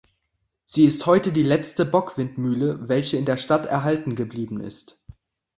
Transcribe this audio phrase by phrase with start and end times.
[0.63, 4.99] Sie ist heute die letzte Bockwindmühle, welche in der Stadt erhalten geblieben ist.